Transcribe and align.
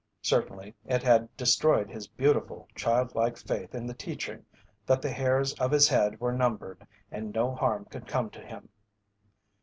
Certainly 0.23 0.73
it 0.87 1.03
had 1.03 1.29
destroyed 1.37 1.91
his 1.91 2.07
beautiful, 2.07 2.67
child 2.73 3.13
like 3.13 3.37
faith 3.37 3.75
in 3.75 3.85
the 3.85 3.93
teaching 3.93 4.43
that 4.87 4.99
the 4.99 5.11
hairs 5.11 5.53
of 5.59 5.69
his 5.69 5.87
head 5.87 6.19
were 6.19 6.33
numbered 6.33 6.87
and 7.11 7.31
no 7.31 7.53
harm 7.53 7.85
could 7.85 8.07
come 8.07 8.31
to 8.31 8.41
him. 8.43 8.69